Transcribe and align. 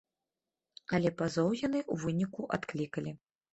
Але 0.99 1.11
пазоў 1.19 1.49
яны 1.67 1.79
ў 1.93 2.07
выніку 2.07 2.51
адклікалі. 2.61 3.17